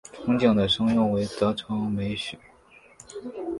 [0.25, 2.35] 憧憬的声优为泽城美雪。